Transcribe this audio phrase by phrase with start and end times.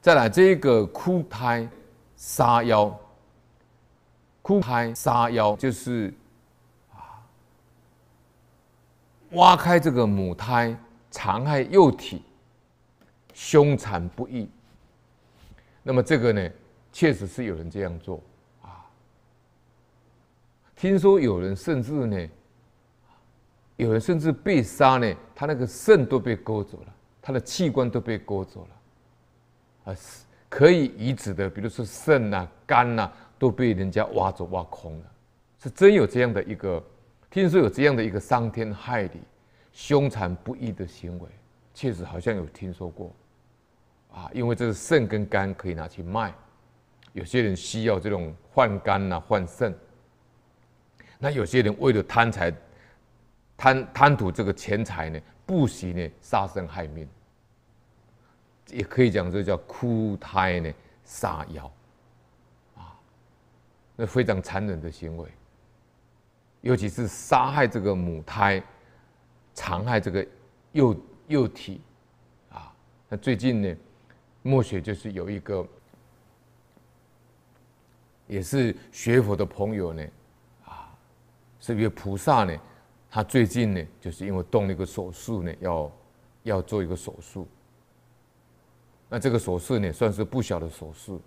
[0.00, 1.68] 再来这个哭胎
[2.16, 2.98] 杀妖，
[4.40, 6.12] 哭胎杀妖就是
[6.94, 7.20] 啊，
[9.32, 10.74] 挖开这个母胎，
[11.10, 12.22] 残害幼体，
[13.34, 14.48] 凶残不义。
[15.82, 16.50] 那么这个呢，
[16.90, 18.22] 确实是有人这样做
[18.62, 18.86] 啊。
[20.76, 22.28] 听说有人甚至呢，
[23.76, 28.79] 有人甚至被杀呢，他那个肾都被割走了，他的器官都被割走了。
[29.84, 29.94] 啊，
[30.48, 35.04] 可以移植的，比如说肾呐、肝呐，都被人家挖走、挖空了，
[35.62, 36.82] 是真有这样的一个，
[37.30, 39.20] 听说有这样的一个伤天害理、
[39.72, 41.28] 凶残不义的行为，
[41.72, 43.14] 确实好像有听说过，
[44.12, 46.34] 啊，因为这个肾跟肝可以拿去卖，
[47.12, 49.74] 有些人需要这种换肝呐、换肾，
[51.18, 52.52] 那有些人为了贪财、
[53.56, 57.08] 贪贪图这个钱财呢，不惜呢杀生害命。
[58.68, 60.72] 也可以讲，这叫哭胎呢，
[61.04, 61.72] 杀妖，
[62.76, 62.94] 啊，
[63.96, 65.28] 那非常残忍的行为，
[66.60, 68.62] 尤其是杀害这个母胎，
[69.54, 70.24] 残害这个
[70.72, 71.80] 幼幼体，
[72.50, 72.72] 啊，
[73.08, 73.76] 那最近呢，
[74.42, 75.66] 墨学就是有一个，
[78.28, 80.06] 也是学佛的朋友呢，
[80.64, 80.96] 啊，
[81.58, 82.56] 是一个菩萨呢，
[83.10, 85.92] 他最近呢，就是因为动了一个手术呢，要
[86.44, 87.48] 要做一个手术。
[89.10, 91.20] 那这个手术呢，算是不小的手术。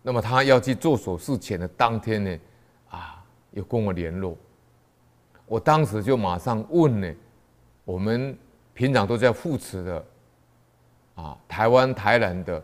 [0.00, 2.38] 那么他要去做手术前的当天呢，
[2.88, 4.36] 啊，有跟我联络。
[5.46, 7.14] 我当时就马上问呢，
[7.84, 8.38] 我们
[8.72, 10.04] 平常都在护持的，
[11.16, 12.62] 啊，台湾台南的，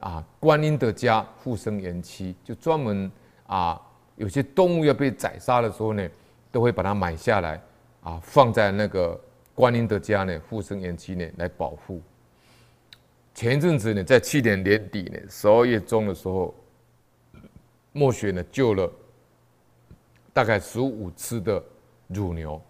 [0.00, 3.10] 啊，观音的家护生园区，就专门
[3.46, 3.80] 啊，
[4.16, 6.08] 有些动物要被宰杀的时候呢，
[6.50, 7.62] 都会把它买下来，
[8.02, 9.18] 啊，放在那个
[9.54, 12.02] 观音的家呢护生园区呢来保护。
[13.34, 16.54] 前一阵子呢，在去年年底呢，十二月中的时候，
[17.92, 18.92] 墨雪呢救了
[20.32, 21.62] 大概十五只的
[22.08, 22.60] 乳牛，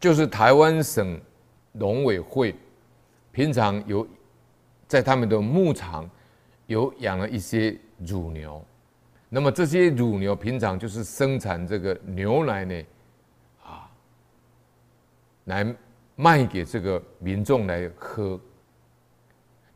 [0.00, 1.20] 就是台湾省
[1.72, 2.54] 农委会
[3.30, 4.08] 平常有
[4.86, 6.08] 在他们的牧场
[6.66, 8.64] 有养了一些乳牛，
[9.28, 12.84] 那么这些乳牛平常就是生产这个牛奶呢，
[13.64, 13.90] 啊，
[15.44, 15.76] 来
[16.16, 18.40] 卖给这个民众来喝。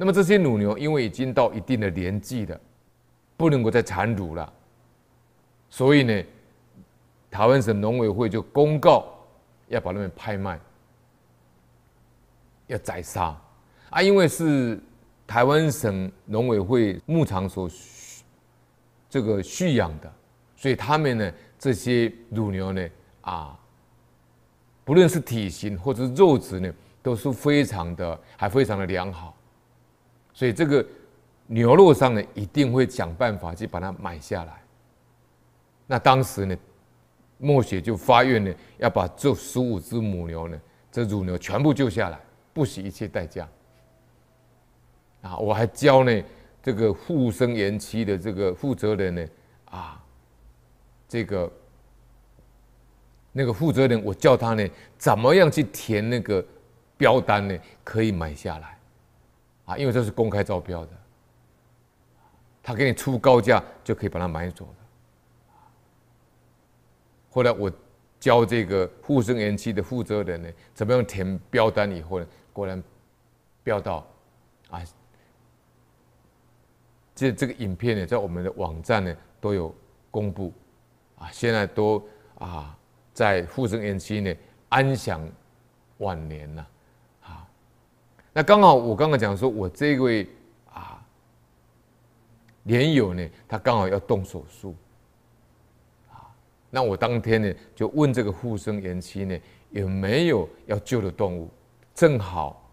[0.02, 2.60] 那么这些乳牛因为已经到一定的年纪了，
[3.36, 4.52] 不能够再产乳了，
[5.70, 6.24] 所以呢，
[7.30, 9.06] 台湾省农委会就公告
[9.68, 10.58] 要把它们拍卖，
[12.66, 13.40] 要宰杀
[13.90, 14.02] 啊！
[14.02, 14.76] 因为是
[15.24, 17.70] 台湾省农委会牧场所
[19.08, 20.12] 这个蓄养的，
[20.56, 22.88] 所以他们呢这些乳牛呢
[23.20, 23.56] 啊，
[24.82, 26.74] 不论是体型或者肉质呢，
[27.04, 29.32] 都是非常的还非常的良好。
[30.34, 30.84] 所以这个
[31.46, 34.62] 牛肉商呢，一定会想办法去把它买下来。
[35.86, 36.56] 那当时呢，
[37.38, 40.58] 墨学就发愿呢，要把这十五只母牛呢，
[40.90, 42.18] 这乳牛全部救下来，
[42.54, 43.46] 不惜一切代价。
[45.20, 46.22] 啊，我还教呢
[46.62, 49.26] 这个护生园区的这个负责人呢，
[49.66, 50.02] 啊，
[51.08, 51.52] 这个
[53.32, 54.66] 那个负责人，我叫他呢，
[54.96, 56.44] 怎么样去填那个
[56.96, 58.78] 标单呢，可以买下来。
[59.64, 60.90] 啊，因为这是公开招标的，
[62.62, 64.74] 他给你出高价就可以把它买走了。
[67.30, 67.72] 后来我
[68.20, 72.82] 教这个富生园区的负责人呢，怎么样填标单以后呢，果然
[73.64, 74.06] 标到
[74.70, 74.82] 啊，
[77.14, 79.74] 这这个影片呢，在我们的网站呢都有
[80.10, 80.52] 公布，
[81.16, 82.04] 啊，现在都
[82.38, 82.76] 啊
[83.14, 84.34] 在富生园区呢
[84.68, 85.26] 安享
[85.98, 86.68] 晚年了。
[88.34, 90.26] 那刚好，我刚刚讲说，我这位
[90.72, 91.04] 啊
[92.62, 94.74] 莲友呢，他刚好要动手术，
[96.10, 96.32] 啊，
[96.70, 99.38] 那我当天呢就问这个护生园区呢
[99.68, 101.50] 有没有要救的动物，
[101.94, 102.70] 正好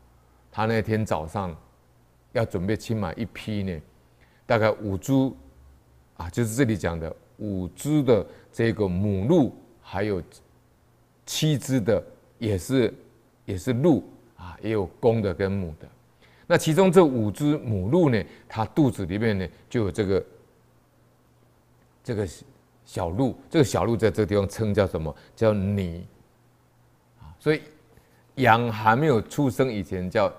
[0.50, 1.54] 他那天早上
[2.32, 3.82] 要准备去买一批呢，
[4.46, 5.12] 大概五只，
[6.16, 10.24] 啊，就是这里讲的五只的这个母鹿，还有
[11.26, 12.02] 七只的
[12.38, 12.94] 也是
[13.44, 14.10] 也是鹿。
[14.40, 15.88] 啊，也有公的跟母的，
[16.48, 20.26] 那其中这五只母鹿呢，它肚子里面呢就有这个
[22.02, 22.26] 这个
[22.86, 25.14] 小鹿，这个小鹿在这个地方称叫什么？
[25.36, 26.08] 叫你。
[27.20, 27.62] 啊，所以
[28.36, 30.32] 羊还没有出生以前叫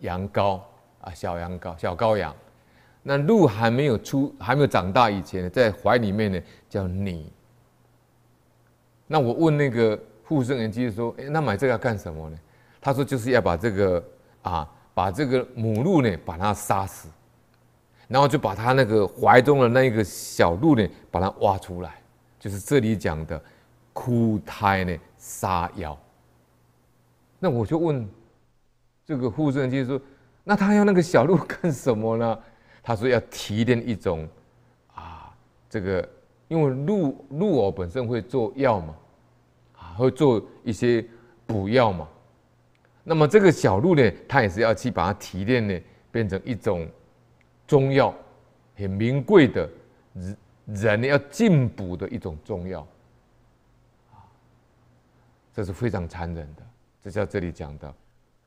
[0.00, 0.60] 羊羔
[1.00, 2.36] 啊，小羊羔、小羔羊。
[3.02, 7.32] 那鹿还没有出、还没有长大以前，在怀里面呢叫你。
[9.06, 12.36] 那我问那个护生园区说，哎，那买这个要干什么呢？
[12.86, 14.04] 他说：“就是要把这个
[14.42, 17.08] 啊把这个母鹿呢，把它杀死，
[18.06, 22.00] 然后就把他那个怀中的那一个小鹿呢，把它挖出来，
[22.38, 23.42] 就是这里讲的
[23.92, 25.98] 哭胎呢杀妖。
[27.40, 28.08] 那我就问
[29.04, 30.00] 这个复生经说，
[30.44, 32.38] 那他要那个小鹿干什么呢？
[32.84, 34.28] 他说要提炼一种
[34.94, 35.34] 啊，
[35.68, 36.08] 这个
[36.46, 38.94] 因为鹿鹿偶本身会做药嘛，
[39.76, 41.04] 啊，会做一些
[41.48, 42.06] 补药嘛。
[43.08, 45.80] 那么这个小鹿呢，它也是要去把它提炼呢，
[46.10, 46.88] 变成一种
[47.64, 48.12] 中药，
[48.74, 49.70] 很名贵的
[50.12, 50.36] 人
[50.66, 52.80] 人要进补的一种中药，
[54.12, 54.26] 啊，
[55.52, 56.62] 这是非常残忍的。
[57.00, 57.94] 这叫这里讲的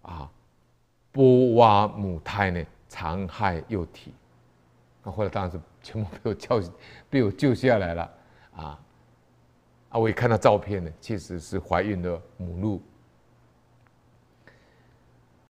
[0.02, 0.30] 啊，
[1.14, 4.14] 剥挖母胎呢，残害幼体。
[5.02, 6.74] 那后来当然是全部被我救，
[7.10, 8.12] 被我救下来了
[8.58, 8.80] 啊。
[9.88, 12.82] 啊，我一看到照片呢，确实是怀孕的母鹿。